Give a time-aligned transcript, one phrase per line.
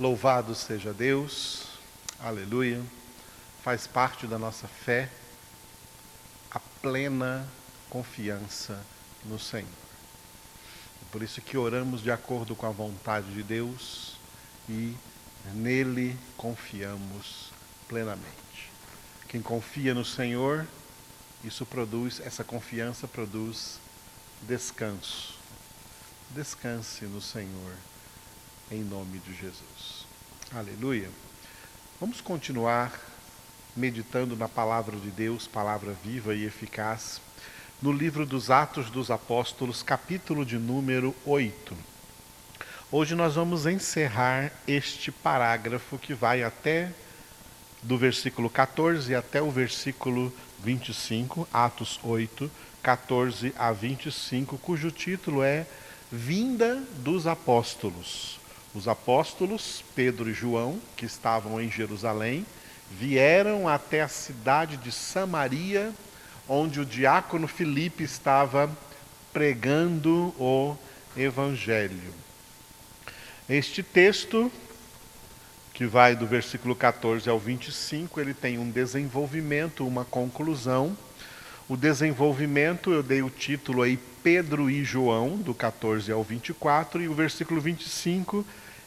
[0.00, 1.66] Louvado seja Deus,
[2.18, 2.82] aleluia.
[3.62, 5.08] Faz parte da nossa fé
[6.50, 7.48] a plena
[7.88, 8.84] confiança
[9.24, 9.68] no Senhor.
[11.12, 14.16] Por isso que oramos de acordo com a vontade de Deus
[14.68, 14.96] e
[15.52, 17.52] nele confiamos
[17.86, 18.72] plenamente.
[19.28, 20.66] Quem confia no Senhor,
[21.44, 23.78] isso produz, essa confiança produz
[24.42, 25.34] descanso.
[26.30, 27.76] Descanse no Senhor
[28.74, 30.04] em nome de Jesus.
[30.52, 31.08] Aleluia.
[32.00, 32.92] Vamos continuar
[33.76, 37.20] meditando na palavra de Deus, palavra viva e eficaz,
[37.80, 41.76] no livro dos Atos dos Apóstolos, capítulo de número 8.
[42.90, 46.92] Hoje nós vamos encerrar este parágrafo que vai até
[47.80, 50.32] do versículo 14 até o versículo
[50.64, 52.50] 25, Atos 8,
[52.82, 55.64] 14 a 25, cujo título é
[56.10, 58.42] Vinda dos Apóstolos.
[58.74, 62.44] Os apóstolos, Pedro e João, que estavam em Jerusalém,
[62.90, 65.92] vieram até a cidade de Samaria,
[66.48, 68.68] onde o diácono Filipe estava
[69.32, 70.76] pregando o
[71.16, 72.12] evangelho.
[73.48, 74.50] Este texto,
[75.72, 80.96] que vai do versículo 14 ao 25, ele tem um desenvolvimento, uma conclusão.
[81.68, 87.08] O desenvolvimento, eu dei o título aí Pedro e João, do 14 ao 24, e
[87.08, 88.44] o versículo 25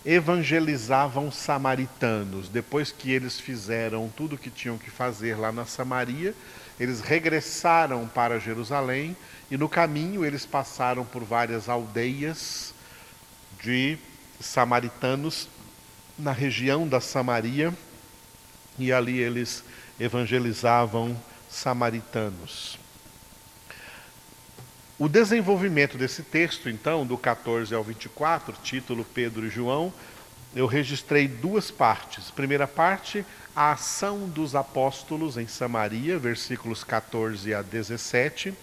[0.07, 2.47] evangelizavam samaritanos.
[2.47, 6.33] Depois que eles fizeram tudo o que tinham que fazer lá na Samaria,
[6.79, 9.17] eles regressaram para Jerusalém
[9.51, 12.73] e no caminho eles passaram por várias aldeias
[13.61, 13.97] de
[14.39, 15.49] samaritanos
[16.17, 17.73] na região da Samaria
[18.79, 19.61] e ali eles
[19.99, 22.79] evangelizavam samaritanos.
[24.99, 29.93] O desenvolvimento desse texto, então, do 14 ao 24, título Pedro e João,
[30.55, 32.31] eu registrei duas partes.
[32.31, 33.23] Primeira parte,
[33.55, 38.55] a ação dos apóstolos em Samaria, versículos 14 a 17,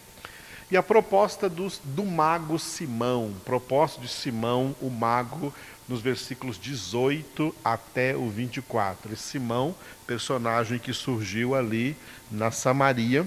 [0.72, 5.54] e a proposta dos, do mago Simão, proposta de Simão, o mago,
[5.88, 9.12] nos versículos 18 até o 24.
[9.12, 9.72] E Simão,
[10.04, 11.96] personagem que surgiu ali
[12.28, 13.24] na Samaria,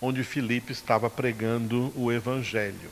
[0.00, 2.90] onde Filipe estava pregando o evangelho.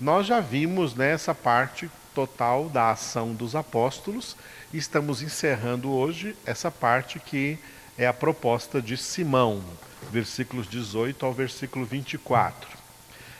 [0.00, 4.36] Nós já vimos nessa parte total da ação dos apóstolos
[4.72, 7.58] e estamos encerrando hoje essa parte que
[7.96, 9.62] é a proposta de Simão,
[10.10, 12.68] versículos 18 ao versículo 24.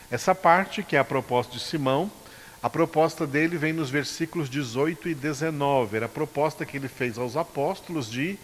[0.09, 2.11] Essa parte, que é a proposta de Simão,
[2.61, 5.97] a proposta dele vem nos versículos 18 e 19.
[5.97, 8.37] Era a proposta que ele fez aos apóstolos de,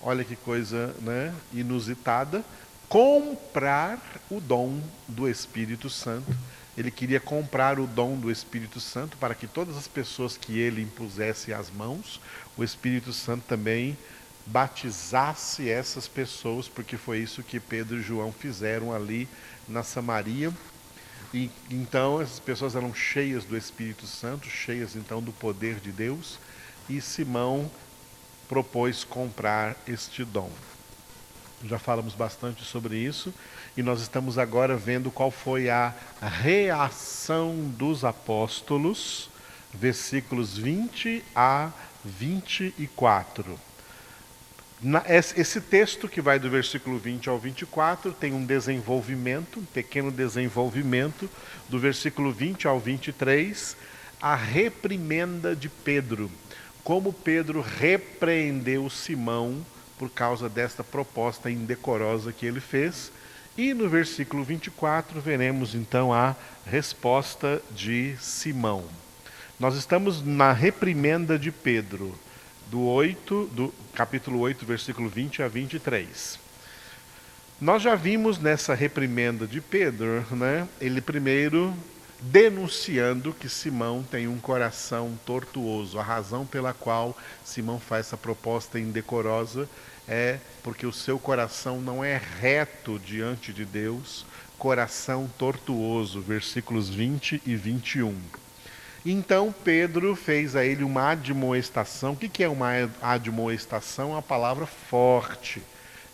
[0.00, 2.44] olha que coisa né, inusitada,
[2.88, 6.34] comprar o dom do Espírito Santo.
[6.76, 10.82] Ele queria comprar o dom do Espírito Santo para que todas as pessoas que ele
[10.82, 12.20] impusesse as mãos,
[12.56, 13.96] o Espírito Santo também
[14.46, 19.28] batizasse essas pessoas, porque foi isso que Pedro e João fizeram ali
[19.66, 20.52] na Samaria.
[21.34, 26.38] E então essas pessoas eram cheias do Espírito Santo, cheias então do poder de Deus,
[26.88, 27.70] e Simão
[28.48, 30.50] propôs comprar este dom.
[31.64, 33.32] Já falamos bastante sobre isso
[33.76, 39.30] e nós estamos agora vendo qual foi a reação dos apóstolos,
[39.72, 41.70] versículos 20 a
[42.04, 43.58] 24.
[44.82, 50.12] Na, esse texto que vai do versículo 20 ao 24 tem um desenvolvimento, um pequeno
[50.12, 51.28] desenvolvimento,
[51.70, 53.74] do versículo 20 ao 23,
[54.20, 56.30] a reprimenda de Pedro.
[56.84, 59.64] Como Pedro repreendeu Simão
[59.98, 63.10] por causa desta proposta indecorosa que ele fez.
[63.56, 66.36] E no versículo 24 veremos então a
[66.66, 68.84] resposta de Simão.
[69.58, 72.14] Nós estamos na reprimenda de Pedro,
[72.70, 76.38] do 8, do capítulo 8, versículo 20 a 23.
[77.58, 81.74] Nós já vimos nessa reprimenda de Pedro, né, ele primeiro
[82.20, 85.98] denunciando que Simão tem um coração tortuoso.
[85.98, 89.68] A razão pela qual Simão faz essa proposta indecorosa
[90.08, 94.24] é porque o seu coração não é reto diante de Deus,
[94.58, 98.14] coração tortuoso, versículos 20 e 21.
[99.04, 102.12] Então Pedro fez a ele uma admoestação.
[102.12, 102.70] O que é uma
[103.00, 104.10] admoestação?
[104.10, 105.62] É uma palavra forte.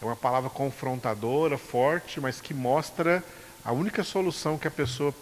[0.01, 3.23] É uma palavra confrontadora, forte, mas que mostra
[3.65, 5.15] a única solução que a pessoa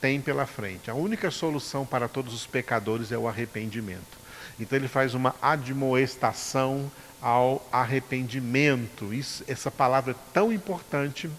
[0.00, 0.90] tem pela frente.
[0.90, 4.18] A única solução para todos os pecadores é o arrependimento.
[4.58, 9.12] Então ele faz uma admoestação ao arrependimento.
[9.12, 11.30] Isso, essa palavra é tão importante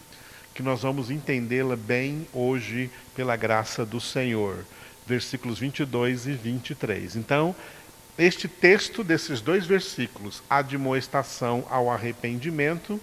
[0.54, 4.66] que nós vamos entendê-la bem hoje pela graça do Senhor.
[5.06, 7.16] Versículos 22 e 23.
[7.16, 7.56] Então,
[8.18, 13.00] este texto desses dois versículos, admoestação ao arrependimento,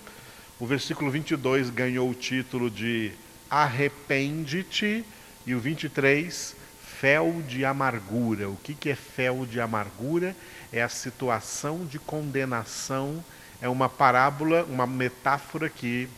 [0.60, 3.12] o versículo 22 ganhou o título de
[3.50, 5.04] Arrepende-te,
[5.48, 6.56] e o 23,
[7.00, 8.48] Fel de amargura.
[8.48, 10.34] O que, que é fel de amargura?
[10.72, 13.24] É a situação de condenação,
[13.62, 16.08] é uma parábola, uma metáfora que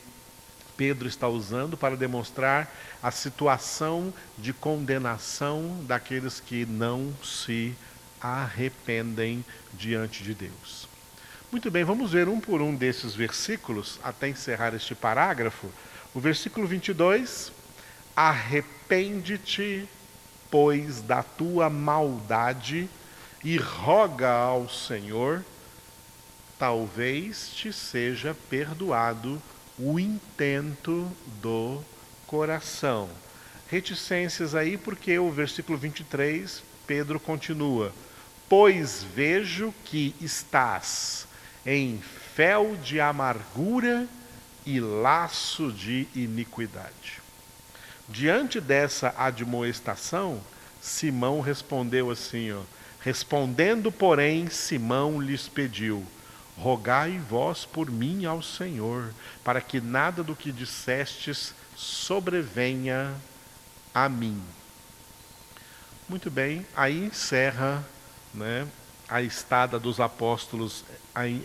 [0.78, 7.74] Pedro está usando para demonstrar a situação de condenação daqueles que não se
[8.18, 9.44] arrependem
[9.74, 10.88] diante de Deus.
[11.52, 15.68] Muito bem, vamos ver um por um desses versículos até encerrar este parágrafo.
[16.14, 17.52] O versículo 22:
[18.90, 19.88] Arrepende-te,
[20.50, 22.90] pois, da tua maldade
[23.44, 25.44] e roga ao Senhor,
[26.58, 29.40] talvez te seja perdoado
[29.78, 31.08] o intento
[31.40, 31.84] do
[32.26, 33.08] coração.
[33.68, 37.92] Reticências aí, porque o versículo 23, Pedro continua:
[38.48, 41.28] Pois vejo que estás
[41.64, 42.02] em
[42.34, 44.08] fel de amargura
[44.66, 47.19] e laço de iniquidade.
[48.10, 50.40] Diante dessa admoestação,
[50.80, 52.60] Simão respondeu assim: ó,
[53.00, 56.04] Respondendo, porém, Simão lhes pediu:
[56.56, 63.14] Rogai vós por mim ao Senhor, para que nada do que dissestes sobrevenha
[63.94, 64.42] a mim.
[66.08, 67.86] Muito bem, aí encerra
[68.34, 68.66] né,
[69.10, 70.84] a estada dos apóstolos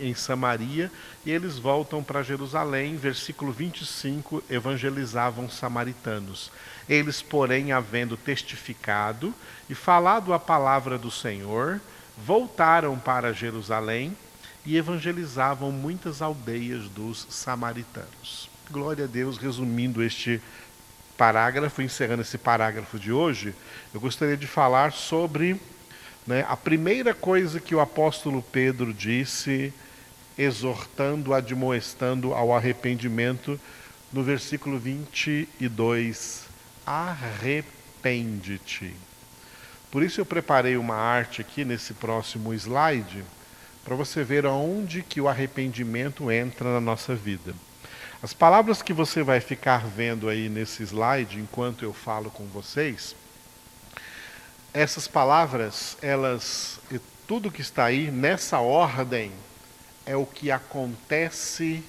[0.00, 0.90] em, Samaria
[1.24, 2.96] e eles voltam para Jerusalém.
[2.96, 6.50] Versículo 25: evangelizavam samaritanos.
[6.88, 9.34] Eles, porém, havendo testificado
[9.68, 11.80] e falado a palavra do Senhor,
[12.16, 14.16] voltaram para Jerusalém
[14.64, 18.48] e evangelizavam muitas aldeias dos samaritanos.
[18.70, 20.40] Glória a Deus, resumindo este
[21.16, 23.54] parágrafo, encerrando esse parágrafo de hoje,
[23.92, 25.60] eu gostaria de falar sobre
[26.26, 29.72] né, a primeira coisa que o apóstolo Pedro disse,
[30.36, 33.58] exortando, admoestando ao arrependimento,
[34.12, 36.44] no versículo 22,
[36.84, 38.94] arrepende-te.
[39.90, 43.24] Por isso eu preparei uma arte aqui nesse próximo slide,
[43.84, 47.54] para você ver aonde que o arrependimento entra na nossa vida.
[48.20, 53.14] As palavras que você vai ficar vendo aí nesse slide enquanto eu falo com vocês,
[54.76, 56.78] essas palavras, elas,
[57.26, 59.32] tudo que está aí nessa ordem
[60.04, 61.82] é o que acontece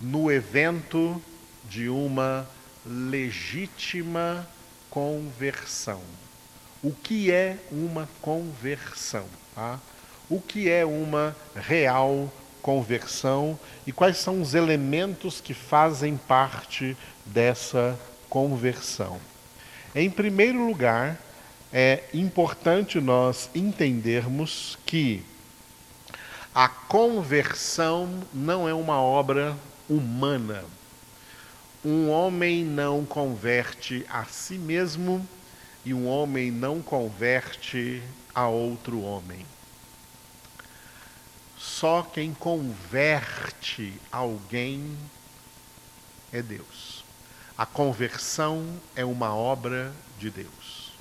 [0.00, 1.22] no evento
[1.64, 2.46] de uma
[2.84, 4.48] legítima
[4.90, 6.02] conversão.
[6.82, 9.26] O que é uma conversão?
[9.54, 9.80] Tá?
[10.28, 17.98] o que é uma real conversão e quais são os elementos que fazem parte dessa
[18.28, 19.20] conversão.
[19.98, 21.18] Em primeiro lugar,
[21.72, 25.24] é importante nós entendermos que
[26.54, 29.56] a conversão não é uma obra
[29.88, 30.66] humana.
[31.82, 35.26] Um homem não converte a si mesmo
[35.82, 38.02] e um homem não converte
[38.34, 39.46] a outro homem.
[41.56, 44.94] Só quem converte alguém
[46.30, 46.95] é Deus.
[47.56, 50.92] A conversão é uma obra de Deus.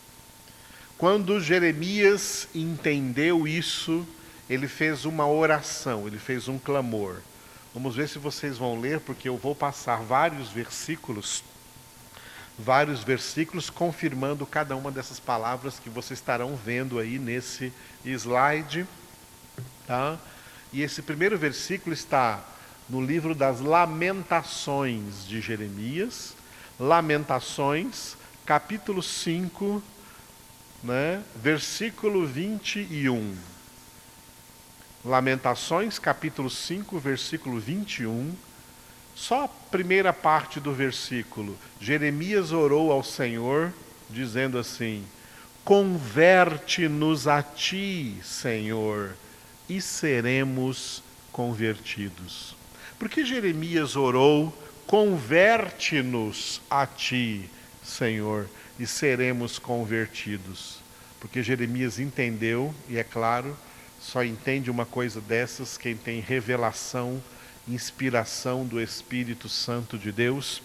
[0.97, 4.07] Quando Jeremias entendeu isso,
[4.49, 7.17] ele fez uma oração, ele fez um clamor.
[7.73, 11.43] Vamos ver se vocês vão ler, porque eu vou passar vários versículos,
[12.57, 17.73] vários versículos confirmando cada uma dessas palavras que vocês estarão vendo aí nesse
[18.05, 18.87] slide,
[19.85, 20.17] tá?
[20.71, 22.41] E esse primeiro versículo está
[22.87, 26.34] no livro das Lamentações de Jeremias,
[26.79, 28.15] Lamentações,
[28.45, 29.81] capítulo 5,
[30.83, 33.35] né, versículo 21.
[35.03, 38.33] Lamentações, capítulo 5, versículo 21.
[39.15, 41.57] Só a primeira parte do versículo.
[41.79, 43.71] Jeremias orou ao Senhor,
[44.09, 45.05] dizendo assim:
[45.63, 49.15] Converte-nos a ti, Senhor
[49.69, 52.55] e seremos convertidos.
[52.97, 54.55] Porque Jeremias orou:
[54.87, 57.49] converte-nos a ti,
[57.83, 58.47] Senhor,
[58.79, 60.79] e seremos convertidos.
[61.19, 63.57] Porque Jeremias entendeu, e é claro,
[63.99, 67.21] só entende uma coisa dessas quem tem revelação,
[67.67, 70.61] inspiração do Espírito Santo de Deus.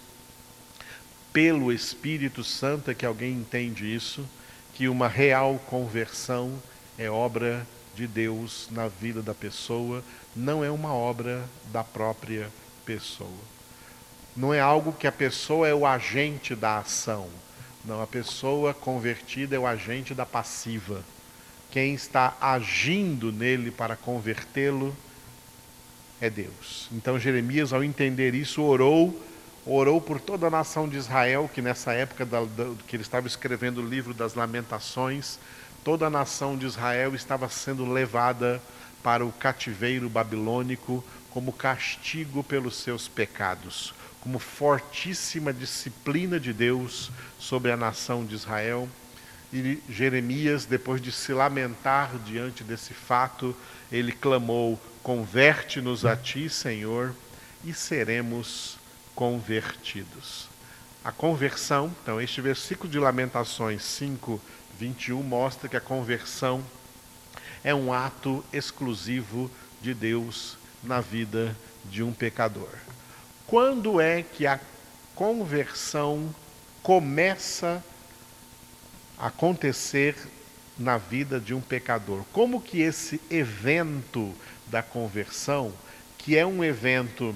[1.33, 4.29] Pelo Espírito Santo é que alguém entende isso,
[4.75, 6.61] que uma real conversão
[6.99, 10.05] é obra de Deus na vida da pessoa,
[10.37, 12.51] não é uma obra da própria
[12.85, 13.60] pessoa.
[14.37, 17.29] Não é algo que a pessoa é o agente da ação.
[17.85, 21.03] Não, a pessoa convertida é o agente da passiva.
[21.71, 24.95] quem está agindo nele para convertê-lo
[26.21, 26.89] é Deus.
[26.93, 29.19] Então Jeremias, ao entender isso, orou,
[29.65, 33.27] orou por toda a nação de Israel, que nessa época da, da, que ele estava
[33.27, 35.39] escrevendo o livro das Lamentações,
[35.85, 38.61] toda a nação de Israel estava sendo levada
[39.03, 47.73] para o cativeiro babilônico como castigo pelos seus pecados, como fortíssima disciplina de Deus sobre
[47.73, 48.89] a nação de Israel.
[49.53, 53.57] E Jeremias, depois de se lamentar diante desse fato,
[53.91, 57.15] ele clamou: Converte-nos a ti, Senhor,
[57.65, 58.79] e seremos
[59.15, 60.49] convertidos.
[61.03, 64.41] A conversão, então, este versículo de Lamentações 5,
[64.79, 66.63] 21 mostra que a conversão
[67.65, 69.51] é um ato exclusivo
[69.81, 72.69] de Deus na vida de um pecador.
[73.51, 74.61] Quando é que a
[75.13, 76.33] conversão
[76.85, 77.85] começa
[79.19, 80.15] a acontecer
[80.79, 82.23] na vida de um pecador?
[82.33, 84.33] Como que esse evento
[84.69, 85.73] da conversão,
[86.17, 87.35] que é um evento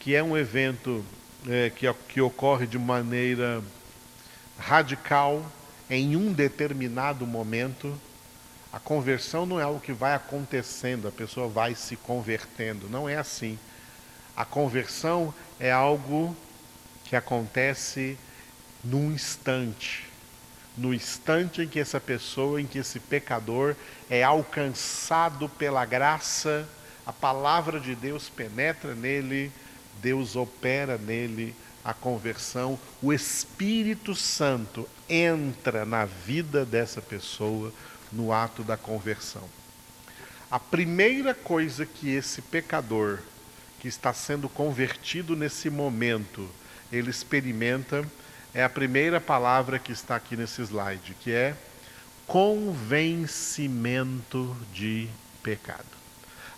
[0.00, 1.04] que é um evento
[1.48, 3.62] é, que, que ocorre de maneira
[4.58, 5.46] radical
[5.88, 7.96] em um determinado momento,
[8.72, 12.88] a conversão não é algo que vai acontecendo, a pessoa vai se convertendo.
[12.90, 13.56] Não é assim.
[14.36, 16.36] A conversão é algo
[17.04, 18.16] que acontece
[18.82, 20.06] num instante.
[20.76, 23.74] No instante em que essa pessoa, em que esse pecador
[24.08, 26.68] é alcançado pela graça,
[27.04, 29.52] a palavra de Deus penetra nele,
[30.00, 37.72] Deus opera nele a conversão, o Espírito Santo entra na vida dessa pessoa
[38.12, 39.48] no ato da conversão.
[40.50, 43.20] A primeira coisa que esse pecador
[43.80, 46.48] que está sendo convertido nesse momento,
[46.92, 48.06] ele experimenta
[48.52, 51.54] é a primeira palavra que está aqui nesse slide, que é
[52.26, 55.08] convencimento de
[55.42, 55.86] pecado.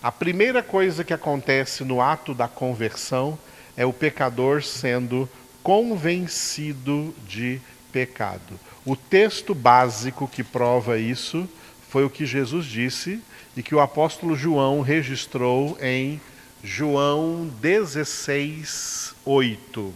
[0.01, 3.37] A primeira coisa que acontece no ato da conversão
[3.77, 5.29] é o pecador sendo
[5.61, 7.61] convencido de
[7.91, 8.59] pecado.
[8.85, 11.47] O texto básico que prova isso
[11.89, 13.21] foi o que Jesus disse
[13.55, 16.19] e que o apóstolo João registrou em
[16.65, 19.93] João 16, 8.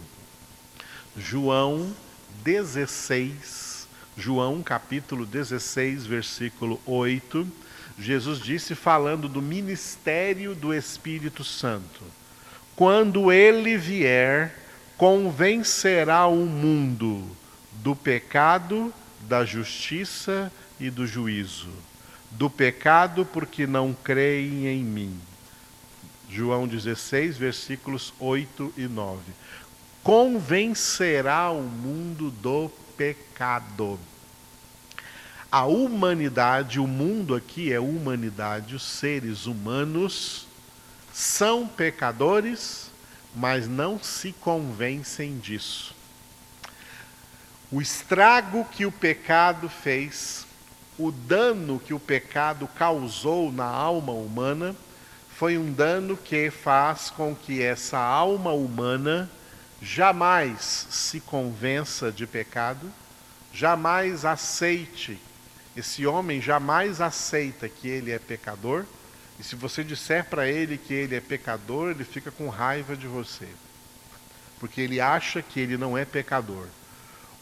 [1.16, 1.90] João
[2.44, 7.48] 16, João capítulo 16, versículo 8.
[7.98, 12.02] Jesus disse, falando do ministério do Espírito Santo:
[12.76, 14.54] Quando ele vier,
[14.98, 17.26] convencerá o mundo
[17.82, 21.70] do pecado, da justiça e do juízo.
[22.30, 25.27] Do pecado, porque não creem em mim.
[26.28, 29.20] João 16, versículos 8 e 9.
[30.02, 33.98] Convencerá o mundo do pecado.
[35.50, 40.46] A humanidade, o mundo aqui é humanidade, os seres humanos
[41.12, 42.90] são pecadores,
[43.34, 45.94] mas não se convencem disso.
[47.72, 50.46] O estrago que o pecado fez,
[50.98, 54.76] o dano que o pecado causou na alma humana,
[55.38, 59.30] foi um dano que faz com que essa alma humana
[59.80, 62.90] jamais se convença de pecado,
[63.54, 65.16] jamais aceite,
[65.76, 68.84] esse homem jamais aceita que ele é pecador,
[69.38, 73.06] e se você disser para ele que ele é pecador, ele fica com raiva de
[73.06, 73.46] você,
[74.58, 76.66] porque ele acha que ele não é pecador.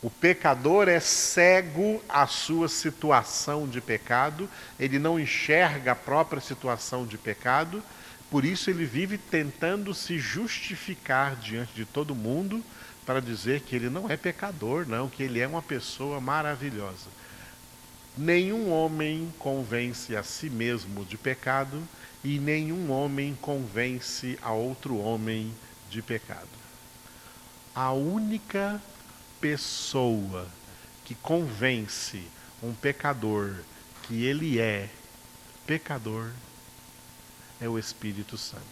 [0.02, 4.48] O pecador é cego à sua situação de pecado,
[4.78, 7.82] ele não enxerga a própria situação de pecado,
[8.30, 12.62] por isso ele vive tentando se justificar diante de todo mundo
[13.06, 17.06] para dizer que ele não é pecador, não, que ele é uma pessoa maravilhosa.
[18.18, 21.82] Nenhum homem convence a si mesmo de pecado
[22.24, 25.52] e nenhum homem convence a outro homem
[25.88, 26.48] de pecado.
[27.74, 28.80] A única
[29.40, 30.46] pessoa
[31.04, 32.22] que convence
[32.62, 33.54] um pecador
[34.02, 34.88] que ele é
[35.66, 36.30] pecador
[37.60, 38.64] é o Espírito Santo.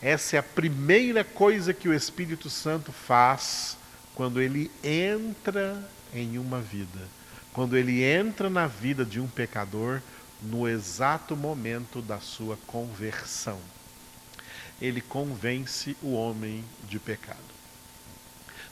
[0.00, 3.76] Essa é a primeira coisa que o Espírito Santo faz
[4.14, 5.82] quando ele entra
[6.14, 7.08] em uma vida.
[7.52, 10.00] Quando ele entra na vida de um pecador
[10.42, 13.58] no exato momento da sua conversão.
[14.80, 17.55] Ele convence o homem de pecado.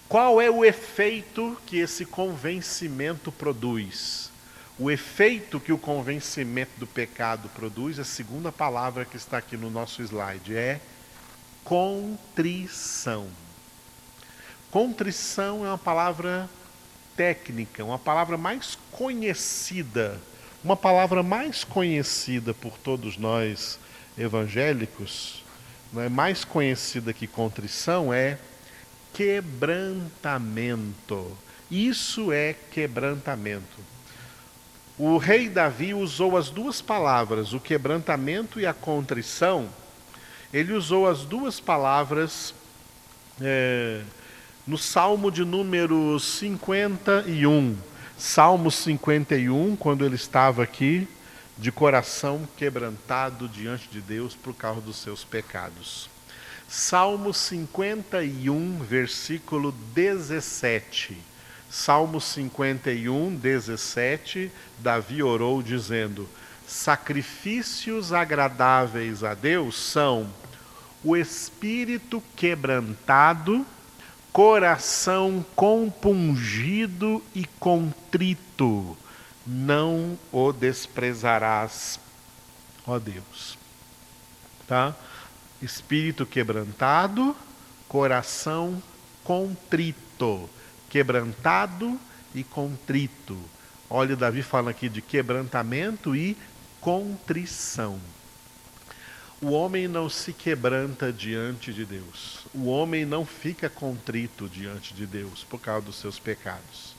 [0.08, 4.30] Qual é o efeito que esse convencimento produz?
[4.78, 9.70] O efeito que o convencimento do pecado produz, a segunda palavra que está aqui no
[9.70, 10.80] nosso slide, é
[11.62, 13.28] contrição.
[14.70, 16.48] Contrição é uma palavra
[17.16, 20.20] técnica, uma palavra mais conhecida
[20.64, 23.78] Uma palavra mais conhecida por todos nós
[24.16, 25.44] evangélicos,
[25.94, 28.38] é mais conhecida que contrição, é
[29.14, 31.34] quebrantamento.
[31.70, 33.82] Isso é quebrantamento.
[34.98, 39.68] O rei Davi usou as duas palavras, o quebrantamento e a contrição.
[40.52, 42.54] Ele usou as duas palavras
[43.40, 44.02] é,
[44.66, 47.76] no Salmo de número 51.
[48.16, 51.08] Salmo 51, quando ele estava aqui,
[51.58, 56.13] de coração quebrantado diante de Deus por causa dos seus pecados.
[56.68, 61.16] Salmo 51, versículo 17.
[61.70, 66.28] Salmo 51, 17, Davi orou dizendo:
[66.66, 70.30] Sacrifícios agradáveis a Deus são
[71.02, 73.66] o espírito quebrantado
[74.34, 78.96] coração compungido e contrito,
[79.46, 82.00] não o desprezarás,
[82.84, 83.56] ó Deus.
[84.66, 84.92] Tá?
[85.64, 87.34] Espírito quebrantado,
[87.88, 88.82] coração
[89.24, 90.48] contrito,
[90.90, 91.98] quebrantado
[92.34, 93.40] e contrito.
[93.88, 96.36] Olha, Davi fala aqui de quebrantamento e
[96.80, 97.98] contrição.
[99.40, 102.46] O homem não se quebranta diante de Deus.
[102.54, 106.94] O homem não fica contrito diante de Deus por causa dos seus pecados.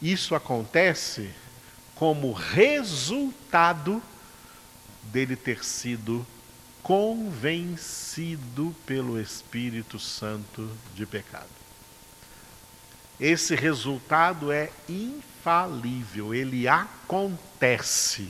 [0.00, 1.30] Isso acontece
[1.94, 4.02] como resultado
[5.04, 6.26] dele ter sido
[6.82, 11.48] convencido pelo Espírito Santo de pecado.
[13.18, 18.28] Esse resultado é infalível, ele acontece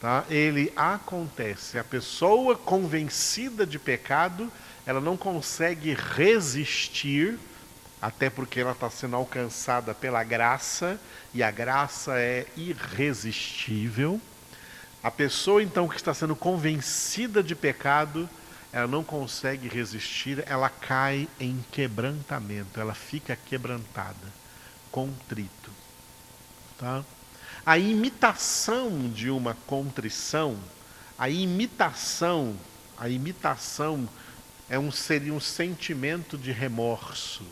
[0.00, 0.24] Tá?
[0.30, 1.78] Ele acontece.
[1.78, 4.50] A pessoa convencida de pecado,
[4.86, 7.38] ela não consegue resistir,
[8.00, 10.98] até porque ela está sendo alcançada pela graça,
[11.34, 14.18] e a graça é irresistível.
[15.02, 18.28] A pessoa, então, que está sendo convencida de pecado,
[18.72, 24.14] ela não consegue resistir, ela cai em quebrantamento, ela fica quebrantada,
[24.90, 25.70] contrito.
[26.78, 27.02] Tá?
[27.64, 30.56] A imitação de uma contrição,
[31.18, 32.56] a imitação,
[32.96, 34.08] a imitação
[34.68, 37.42] é um, seria um sentimento de remorso.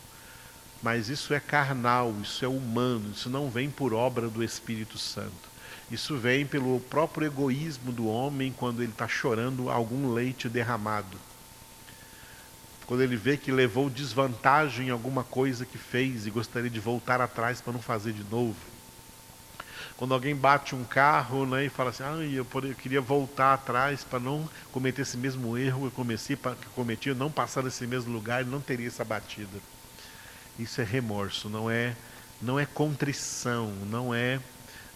[0.81, 5.49] Mas isso é carnal, isso é humano, isso não vem por obra do Espírito Santo.
[5.91, 11.17] Isso vem pelo próprio egoísmo do homem quando ele está chorando algum leite derramado.
[12.87, 17.21] Quando ele vê que levou desvantagem em alguma coisa que fez e gostaria de voltar
[17.21, 18.57] atrás para não fazer de novo
[19.99, 22.47] quando alguém bate um carro né, e fala assim, ah, eu,
[22.77, 27.29] queria voltar atrás para não cometer esse mesmo erro que eu cometi, que cometi, não
[27.33, 29.59] passar nesse mesmo lugar, e não teria essa batida.
[30.57, 31.97] Isso é remorso, não é,
[32.41, 34.39] não é contrição, não é,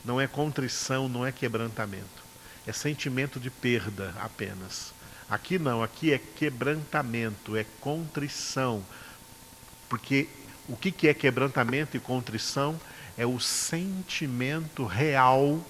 [0.05, 2.23] não é contrição, não é quebrantamento.
[2.67, 4.93] É sentimento de perda apenas.
[5.29, 8.85] Aqui não, aqui é quebrantamento, é contrição.
[9.89, 10.29] Porque
[10.69, 12.79] o que, é quebrantamento e contrição?
[13.17, 15.61] é o sentimento real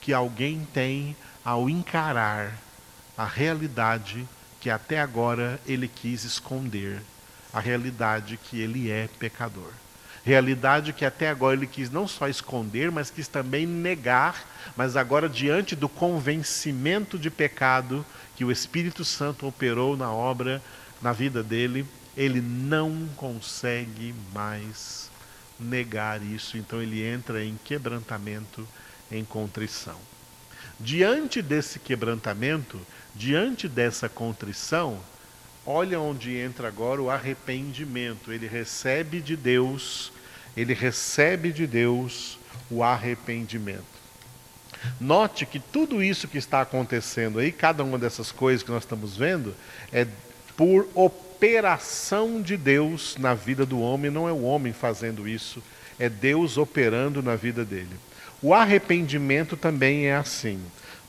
[0.00, 2.56] que alguém tem ao encarar
[3.16, 4.26] a realidade
[4.60, 7.00] que até agora ele quis esconder,
[7.52, 9.70] a realidade que ele é pecador.
[10.26, 14.44] Realidade que até agora ele quis não só esconder, mas quis também negar,
[14.76, 20.60] mas agora, diante do convencimento de pecado que o Espírito Santo operou na obra,
[21.00, 21.86] na vida dele,
[22.16, 25.08] ele não consegue mais
[25.60, 28.66] negar isso, então ele entra em quebrantamento,
[29.12, 29.96] em contrição.
[30.80, 32.80] Diante desse quebrantamento,
[33.14, 34.98] diante dessa contrição,
[35.64, 38.32] olha onde entra agora o arrependimento.
[38.32, 40.12] Ele recebe de Deus,
[40.56, 42.38] ele recebe de Deus
[42.70, 43.84] o arrependimento.
[45.00, 49.16] Note que tudo isso que está acontecendo aí, cada uma dessas coisas que nós estamos
[49.16, 49.54] vendo,
[49.92, 50.06] é
[50.56, 55.62] por operação de Deus na vida do homem, não é o homem fazendo isso,
[55.98, 57.96] é Deus operando na vida dele.
[58.42, 60.60] O arrependimento também é assim.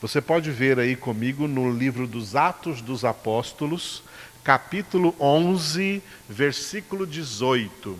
[0.01, 4.03] Você pode ver aí comigo no livro dos Atos dos Apóstolos,
[4.43, 7.97] capítulo 11, versículo 18.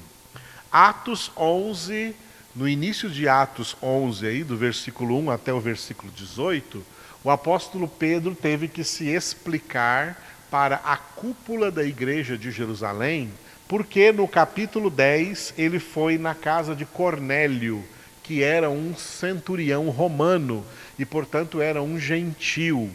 [0.71, 2.13] Atos 11,
[2.56, 6.84] no início de Atos 11, aí, do versículo 1 até o versículo 18,
[7.23, 13.32] o apóstolo Pedro teve que se explicar para a cúpula da igreja de Jerusalém,
[13.67, 17.84] porque no capítulo 10 ele foi na casa de Cornélio,
[18.23, 20.65] que era um centurião romano
[20.99, 22.89] e, portanto, era um gentil.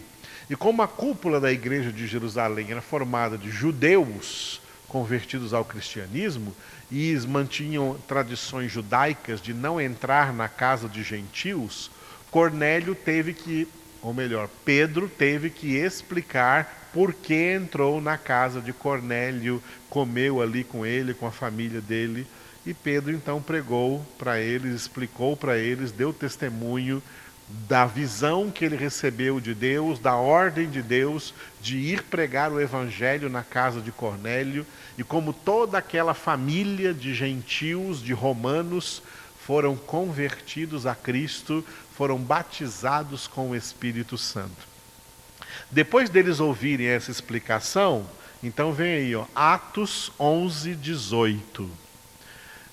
[0.48, 6.54] E como a cúpula da igreja de Jerusalém era formada de judeus convertidos ao cristianismo
[6.92, 11.90] e mantinham tradições judaicas de não entrar na casa de gentios,
[12.30, 13.66] Cornélio teve que,
[14.02, 20.62] ou melhor, Pedro teve que explicar por que entrou na casa de Cornélio, comeu ali
[20.62, 22.26] com ele, com a família dele.
[22.66, 27.02] E Pedro então pregou para eles, explicou para eles, deu testemunho
[27.48, 32.60] da visão que ele recebeu de Deus, da ordem de Deus de ir pregar o
[32.60, 39.02] evangelho na casa de Cornélio, e como toda aquela família de gentios, de romanos,
[39.44, 41.64] foram convertidos a Cristo,
[41.96, 44.72] foram batizados com o Espírito Santo.
[45.70, 48.06] Depois deles ouvirem essa explicação,
[48.42, 51.70] então vem aí, ó, Atos 11, 18.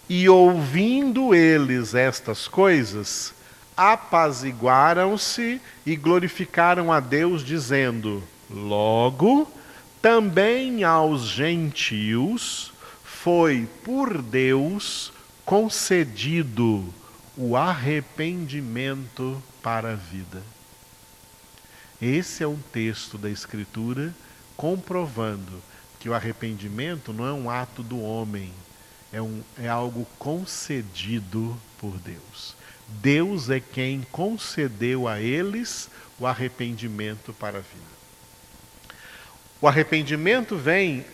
[0.07, 3.33] E ouvindo eles estas coisas,
[3.79, 9.49] apaziguaram-se e glorificaram a Deus, dizendo: Logo,
[10.01, 12.73] também aos gentios
[13.05, 15.13] foi por Deus
[15.45, 16.93] concedido
[17.37, 20.43] o arrependimento para a vida.
[22.01, 24.13] Esse é um texto da Escritura
[24.57, 25.63] comprovando
[26.01, 28.51] que o arrependimento não é um ato do homem,
[29.13, 32.58] é, um, é algo concedido por Deus.
[33.01, 37.99] Deus é quem concedeu a eles o arrependimento para a vida.
[39.61, 41.05] O arrependimento vem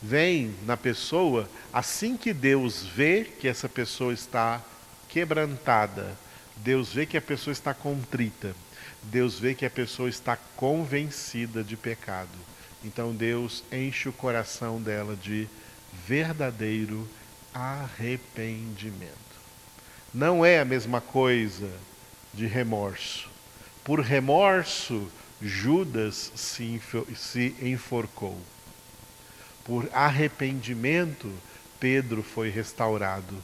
[0.00, 4.62] vem na pessoa assim que Deus vê que essa pessoa está
[5.08, 6.16] quebrantada,
[6.56, 8.54] Deus vê que a pessoa está contrita,
[9.02, 12.28] Deus vê que a pessoa está convencida de pecado.
[12.84, 15.48] Então Deus enche o coração dela de
[16.06, 17.08] verdadeiro
[17.52, 19.27] arrependimento.
[20.12, 21.70] Não é a mesma coisa
[22.32, 23.28] de remorso.
[23.84, 28.38] Por remorso, Judas se, enforcou.
[29.64, 31.30] Por arrependimento,
[31.78, 33.36] Pedro foi restaurado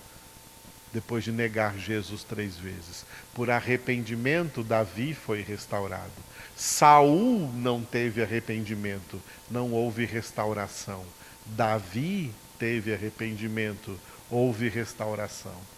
[0.92, 3.05] depois de negar Jesus três vezes.
[3.35, 6.12] Por arrependimento, Davi foi restaurado.
[6.57, 11.05] Saul não teve arrependimento, não houve restauração.
[11.44, 13.98] Davi teve arrependimento,
[14.31, 15.74] houve restauração.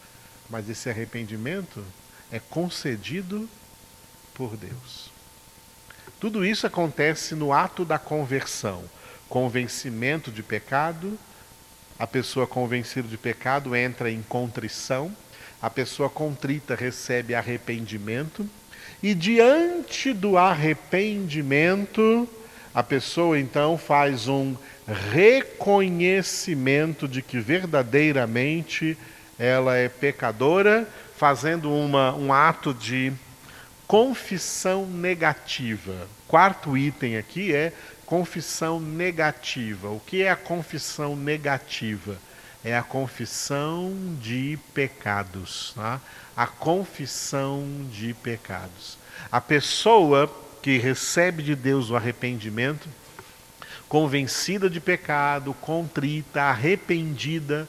[0.49, 1.85] Mas esse arrependimento
[2.31, 3.49] é concedido
[4.35, 5.11] por Deus.
[6.21, 8.85] Tudo isso acontece no ato da conversão,
[9.29, 11.19] convencimento de pecado.
[11.99, 15.15] A pessoa convencida de pecado entra em contrição,
[15.61, 18.49] a pessoa contrita recebe arrependimento,
[19.03, 22.29] e diante do arrependimento,
[22.75, 24.57] a pessoa então faz um
[25.13, 28.97] reconhecimento de que verdadeiramente
[29.38, 33.12] ela é pecadora, fazendo uma, um ato de
[33.87, 36.09] confissão negativa.
[36.27, 37.72] Quarto item aqui é
[38.05, 39.90] confissão negativa.
[39.90, 42.16] O que é a confissão negativa?
[42.64, 45.72] É a confissão de pecados.
[45.75, 46.01] Tá?
[46.37, 48.99] A confissão de pecados.
[49.31, 50.31] A pessoa
[50.62, 52.88] que recebe de Deus o arrependimento,
[53.88, 57.68] convencida de pecado, contrita, arrependida,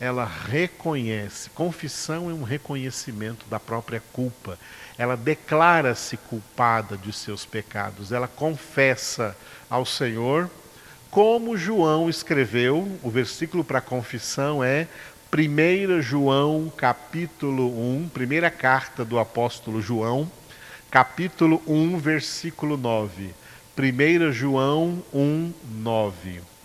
[0.00, 1.50] ela reconhece.
[1.50, 4.58] Confissão é um reconhecimento da própria culpa.
[4.98, 8.12] Ela declara-se culpada de seus pecados.
[8.12, 9.36] Ela confessa
[9.68, 10.50] ao Senhor,
[11.10, 14.86] como João escreveu, o versículo para confissão é
[15.32, 20.30] 1 João, capítulo 1, primeira carta do apóstolo João,
[20.90, 23.34] capítulo 1, versículo 9.
[23.78, 26.55] 1 João 1, 9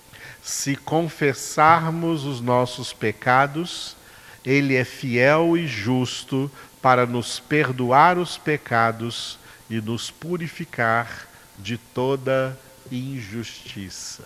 [0.41, 3.95] se confessarmos os nossos pecados,
[4.43, 6.51] Ele é fiel e justo
[6.81, 9.37] para nos perdoar os pecados
[9.69, 11.27] e nos purificar
[11.57, 12.57] de toda
[12.91, 14.23] injustiça.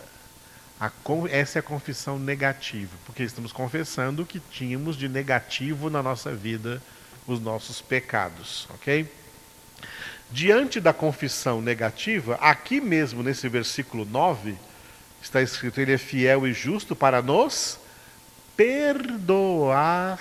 [1.30, 6.82] Essa é a confissão negativa, porque estamos confessando que tínhamos de negativo na nossa vida
[7.28, 9.10] os nossos pecados, ok?
[10.32, 14.58] Diante da confissão negativa, aqui mesmo nesse versículo 9,
[15.26, 17.80] está escrito: Ele é fiel e justo para nos
[18.56, 20.20] perdoar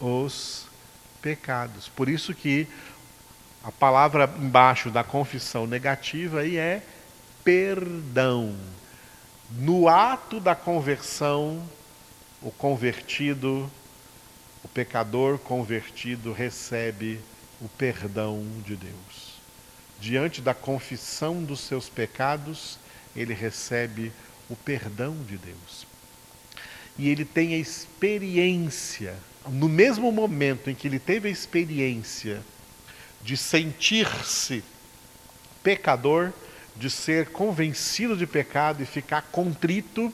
[0.00, 0.66] os
[1.20, 1.88] pecados.
[1.88, 2.66] Por isso que
[3.62, 6.82] a palavra embaixo da confissão negativa aí é
[7.42, 8.56] perdão.
[9.50, 11.62] No ato da conversão,
[12.40, 13.70] o convertido,
[14.62, 17.20] o pecador convertido recebe
[17.60, 19.34] o perdão de Deus.
[20.00, 22.78] Diante da confissão dos seus pecados,
[23.14, 24.12] ele recebe
[24.48, 25.86] o perdão de Deus.
[26.98, 29.16] E ele tem a experiência,
[29.48, 32.42] no mesmo momento em que ele teve a experiência
[33.22, 34.62] de sentir-se
[35.62, 36.32] pecador,
[36.76, 40.12] de ser convencido de pecado e ficar contrito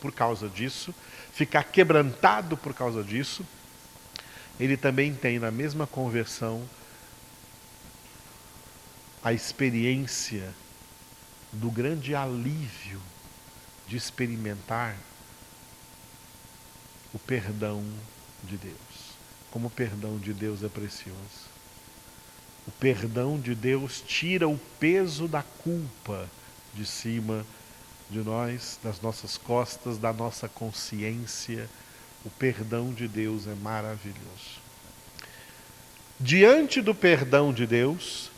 [0.00, 0.94] por causa disso,
[1.32, 3.44] ficar quebrantado por causa disso,
[4.60, 6.62] ele também tem na mesma conversão
[9.24, 10.52] a experiência
[11.52, 13.00] do grande alívio
[13.86, 14.96] de experimentar
[17.12, 17.84] o perdão
[18.44, 18.76] de Deus.
[19.50, 21.52] Como o perdão de Deus é precioso.
[22.66, 26.28] O perdão de Deus tira o peso da culpa
[26.74, 27.44] de cima
[28.08, 31.68] de nós, das nossas costas, da nossa consciência.
[32.24, 34.62] O perdão de Deus é maravilhoso.
[36.20, 38.30] Diante do perdão de Deus,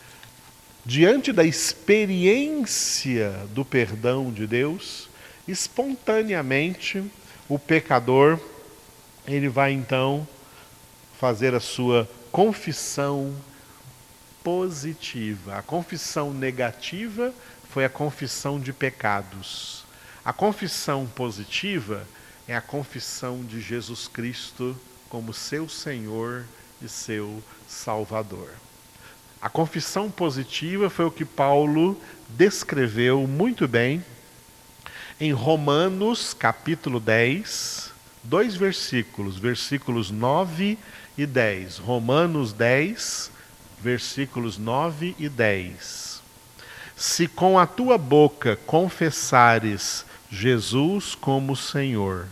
[0.86, 5.10] diante da experiência do perdão de Deus,
[5.46, 7.04] espontaneamente
[7.48, 8.38] o pecador
[9.26, 10.26] ele vai então
[11.18, 13.34] fazer a sua confissão
[14.42, 15.56] positiva.
[15.56, 17.32] A confissão negativa
[17.70, 19.84] foi a confissão de pecados.
[20.24, 22.06] A confissão positiva
[22.46, 24.78] é a confissão de Jesus Cristo
[25.08, 26.44] como seu Senhor
[26.82, 28.50] e seu Salvador.
[29.40, 34.04] A confissão positiva foi o que Paulo descreveu muito bem
[35.20, 40.76] em Romanos capítulo 10, dois versículos, versículos 9
[41.16, 41.78] e 10.
[41.78, 43.30] Romanos 10,
[43.80, 46.22] versículos 9 e 10.
[46.96, 52.26] Se com a tua boca confessares Jesus como Senhor,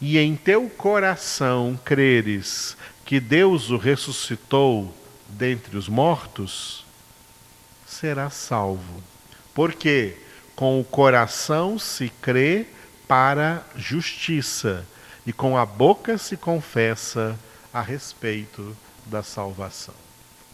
[0.00, 4.94] e em teu coração creres que Deus o ressuscitou
[5.28, 6.84] dentre os mortos,
[7.86, 9.02] serás salvo.
[9.54, 10.16] Porque
[10.56, 12.66] com o coração se crê
[13.06, 14.84] para justiça,
[15.26, 17.38] e com a boca se confessa
[17.72, 19.94] a respeito da salvação.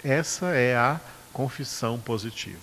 [0.03, 1.01] Essa é a
[1.33, 2.59] confissão positiva.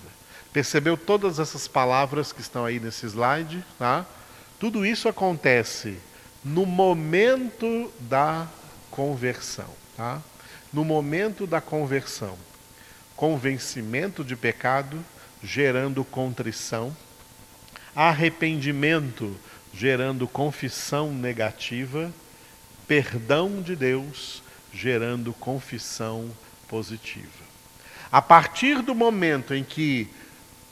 [0.51, 3.63] Percebeu todas essas palavras que estão aí nesse slide?
[3.77, 4.05] Tá?
[4.59, 5.97] Tudo isso acontece
[6.43, 8.47] no momento da
[8.91, 9.69] conversão.
[9.95, 10.21] Tá?
[10.73, 12.37] No momento da conversão,
[13.15, 15.03] convencimento de pecado
[15.41, 16.95] gerando contrição,
[17.95, 19.35] arrependimento
[19.73, 22.11] gerando confissão negativa,
[22.87, 24.41] perdão de Deus
[24.73, 26.29] gerando confissão
[26.67, 27.49] positiva.
[28.11, 30.07] A partir do momento em que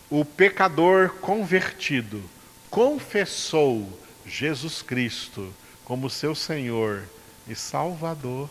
[0.10, 2.22] o pecador convertido
[2.70, 3.88] confessou
[4.26, 5.54] Jesus Cristo
[5.84, 7.04] como seu Senhor
[7.48, 8.50] e Salvador,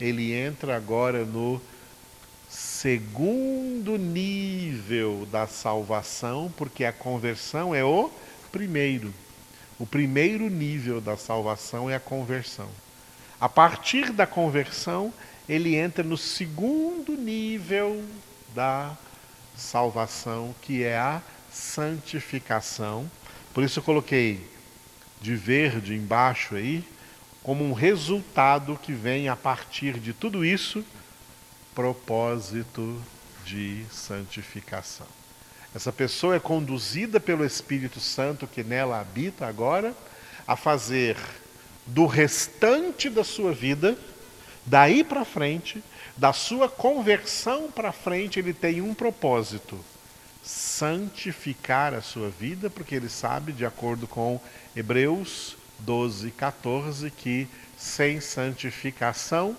[0.00, 1.60] ele entra agora no
[2.52, 8.10] segundo nível da salvação, porque a conversão é o
[8.50, 9.14] primeiro.
[9.78, 12.68] O primeiro nível da salvação é a conversão.
[13.40, 15.12] A partir da conversão,
[15.48, 18.04] ele entra no segundo nível
[18.54, 18.96] da
[19.56, 23.10] salvação, que é a santificação.
[23.54, 24.46] Por isso eu coloquei
[25.22, 26.84] de verde embaixo aí,
[27.42, 30.84] como um resultado que vem a partir de tudo isso,
[31.74, 33.00] propósito
[33.44, 35.06] de santificação.
[35.74, 39.94] Essa pessoa é conduzida pelo Espírito Santo que nela habita agora
[40.46, 41.16] a fazer
[41.86, 43.96] do restante da sua vida,
[44.66, 45.82] daí para frente,
[46.16, 49.78] da sua conversão para frente, ele tem um propósito:
[50.44, 54.40] santificar a sua vida, porque ele sabe, de acordo com
[54.76, 59.56] Hebreus 12, 14, que sem santificação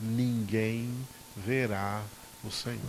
[0.00, 0.90] ninguém
[1.36, 2.02] verá
[2.42, 2.80] o Senhor.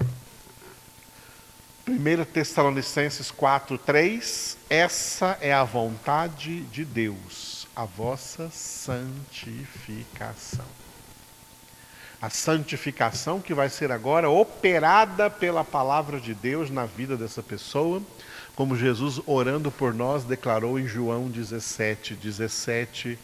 [1.87, 10.65] 1 Tessalonicenses 4, 3, essa é a vontade de Deus, a vossa santificação.
[12.21, 18.01] A santificação que vai ser agora operada pela palavra de Deus na vida dessa pessoa,
[18.55, 23.17] como Jesus orando por nós declarou em João 17, 17,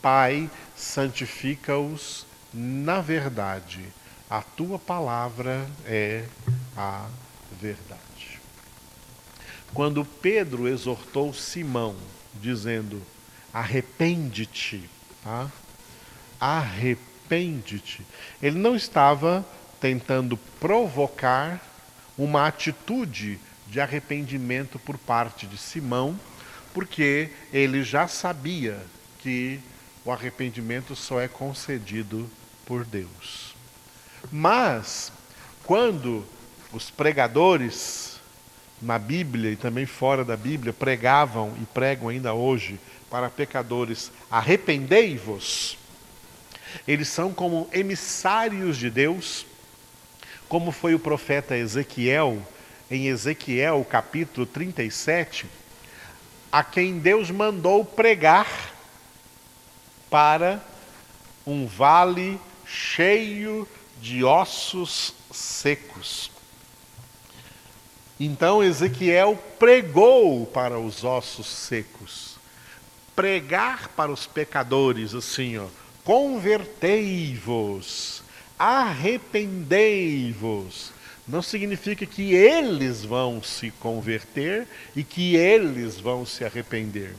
[0.00, 2.24] Pai, santifica-os
[2.56, 3.84] na verdade
[4.30, 6.24] a tua palavra é
[6.74, 7.06] a
[7.60, 8.40] verdade.
[9.74, 11.94] Quando Pedro exortou Simão,
[12.34, 13.02] dizendo:
[13.52, 14.88] arrepende-te,
[15.22, 15.50] tá?
[16.40, 18.06] arrepende-te,
[18.42, 19.44] ele não estava
[19.78, 21.60] tentando provocar
[22.16, 26.18] uma atitude de arrependimento por parte de Simão,
[26.72, 28.80] porque ele já sabia
[29.18, 29.60] que
[30.04, 32.30] o arrependimento só é concedido
[32.66, 33.54] por Deus.
[34.30, 35.12] Mas,
[35.64, 36.26] quando
[36.72, 38.20] os pregadores
[38.82, 45.78] na Bíblia e também fora da Bíblia pregavam e pregam ainda hoje para pecadores: arrependei-vos.
[46.86, 49.46] Eles são como emissários de Deus,
[50.48, 52.42] como foi o profeta Ezequiel,
[52.90, 55.46] em Ezequiel capítulo 37,
[56.52, 58.74] a quem Deus mandou pregar
[60.10, 60.60] para
[61.46, 63.68] um vale cheio
[64.00, 66.30] de ossos secos.
[68.18, 72.38] Então Ezequiel pregou para os ossos secos.
[73.14, 75.66] Pregar para os pecadores, assim, ó,
[76.04, 78.22] convertei-vos,
[78.58, 80.96] arrependei-vos.
[81.26, 87.16] Não significa que eles vão se converter e que eles vão se arrepender.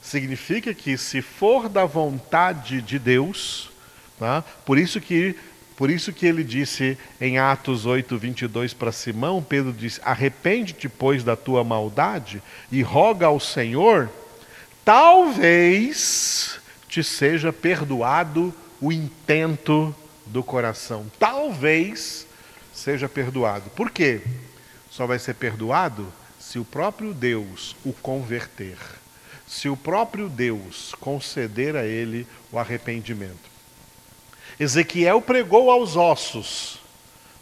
[0.00, 3.70] Significa que se for da vontade de Deus,
[4.22, 4.44] tá?
[4.64, 5.36] por isso que
[5.76, 11.24] por isso que ele disse em Atos 8, 22 para Simão, Pedro disse: Arrepende-te, pois,
[11.24, 14.08] da tua maldade e roga ao Senhor,
[14.84, 19.94] talvez te seja perdoado o intento
[20.26, 21.10] do coração.
[21.18, 22.26] Talvez
[22.72, 23.70] seja perdoado.
[23.70, 24.20] Por quê?
[24.90, 28.76] Só vai ser perdoado se o próprio Deus o converter,
[29.48, 33.51] se o próprio Deus conceder a ele o arrependimento.
[34.62, 36.78] Ezequiel pregou aos ossos,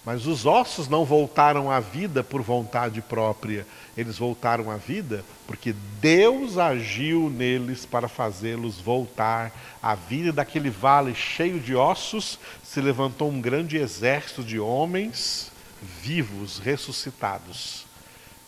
[0.06, 5.74] mas os ossos não voltaram à vida por vontade própria, eles voltaram à vida porque
[6.00, 9.52] Deus agiu neles para fazê-los voltar
[9.83, 10.33] à vida.
[10.33, 15.52] Daquele vale cheio de ossos se levantou um grande exército de homens
[16.00, 17.85] vivos, ressuscitados.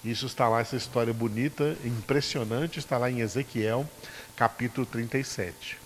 [0.03, 3.87] Isso está lá, essa história bonita, impressionante, está lá em Ezequiel,
[4.35, 5.82] capítulo 37.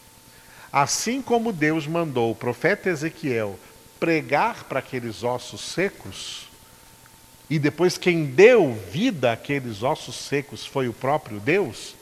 [0.79, 3.59] Assim como Deus mandou o profeta Ezequiel
[3.99, 6.49] pregar para aqueles ossos secos,
[7.49, 11.95] e depois quem deu vida àqueles ossos secos foi o próprio Deus,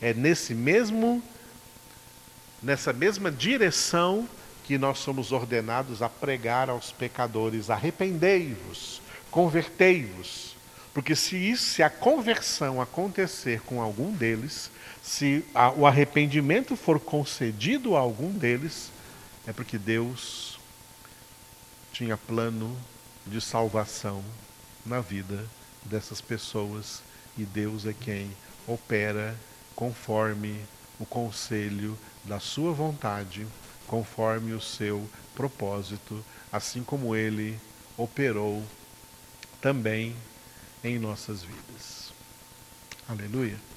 [0.00, 1.22] é nesse mesmo
[2.62, 4.26] nessa mesma direção
[4.64, 10.56] que nós somos ordenados a pregar aos pecadores: arrependei-vos, convertei-vos.
[10.94, 14.70] Porque se isso, se a conversão acontecer com algum deles,
[15.02, 18.90] se a, o arrependimento for concedido a algum deles,
[19.46, 20.60] é porque Deus
[21.92, 22.76] tinha plano
[23.26, 24.24] de salvação
[24.86, 25.44] na vida
[25.84, 27.02] dessas pessoas
[27.36, 28.30] e Deus é quem
[28.66, 29.36] opera
[29.74, 30.60] conforme
[31.00, 33.46] o conselho da sua vontade,
[33.86, 37.58] conforme o seu propósito, assim como ele
[37.96, 38.62] operou
[39.60, 40.14] também
[40.84, 42.12] em nossas vidas.
[43.08, 43.71] Aleluia.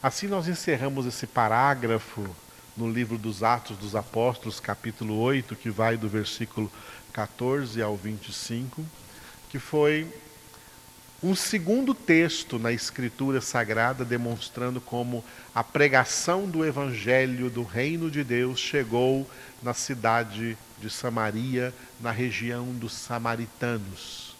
[0.00, 2.24] Assim nós encerramos esse parágrafo
[2.76, 6.70] no livro dos Atos dos Apóstolos, capítulo 8, que vai do versículo
[7.12, 8.86] 14 ao 25,
[9.50, 10.06] que foi
[11.20, 18.22] um segundo texto na Escritura Sagrada demonstrando como a pregação do Evangelho do Reino de
[18.22, 19.28] Deus chegou
[19.60, 24.36] na cidade de Samaria, na região dos samaritanos.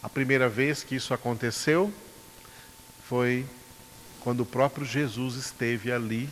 [0.00, 1.92] A primeira vez que isso aconteceu
[3.08, 3.44] foi
[4.20, 6.28] quando o próprio Jesus esteve ali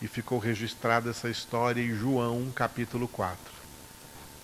[0.00, 3.38] e ficou registrada essa história em João capítulo 4.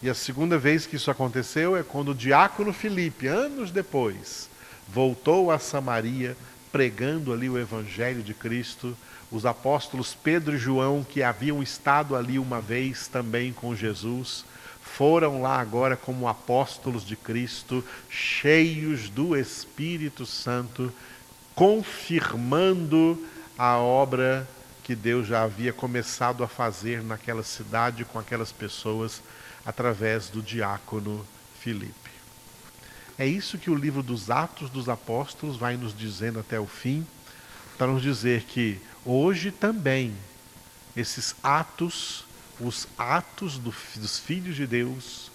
[0.02, 4.48] E a segunda vez que isso aconteceu é quando o diácono Filipe, anos depois,
[4.88, 6.36] voltou a Samaria
[6.72, 8.96] pregando ali o evangelho de Cristo.
[9.30, 14.44] Os apóstolos Pedro e João, que haviam estado ali uma vez também com Jesus,
[14.82, 20.92] foram lá agora como apóstolos de Cristo, cheios do Espírito Santo
[21.54, 23.18] confirmando
[23.58, 24.48] a obra
[24.82, 29.22] que Deus já havia começado a fazer naquela cidade com aquelas pessoas
[29.64, 31.26] através do diácono
[31.60, 32.10] Filipe.
[33.18, 37.06] É isso que o livro dos Atos dos Apóstolos vai nos dizendo até o fim,
[37.78, 40.14] para nos dizer que hoje também
[40.96, 42.24] esses atos,
[42.60, 45.31] os atos do, dos filhos de Deus,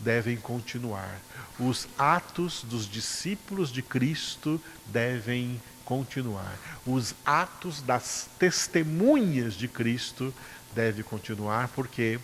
[0.00, 1.20] devem continuar.
[1.58, 6.58] Os atos dos discípulos de Cristo devem continuar.
[6.86, 10.32] Os atos das testemunhas de Cristo
[10.74, 12.18] devem continuar, porque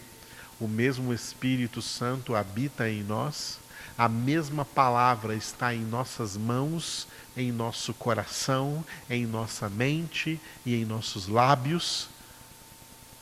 [0.59, 3.59] o mesmo Espírito Santo habita em nós,
[3.99, 10.85] a mesma palavra está em nossas mãos, em nosso coração, em nossa mente e em
[10.85, 12.09] nossos lábios.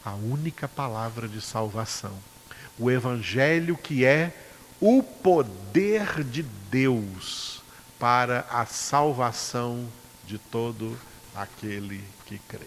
[0.04, 2.33] A única palavra de salvação.
[2.78, 4.32] O Evangelho que é
[4.80, 7.62] o poder de Deus
[7.98, 9.88] para a salvação
[10.26, 10.98] de todo
[11.34, 12.66] aquele que crê.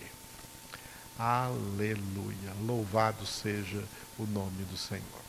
[1.18, 2.54] Aleluia.
[2.62, 3.84] Louvado seja
[4.18, 5.27] o nome do Senhor.